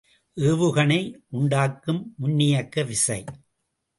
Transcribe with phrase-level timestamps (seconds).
[0.37, 0.97] ஏவுகணை
[1.29, 3.19] உண்டாக்கும் முன்னியக்கு விசை.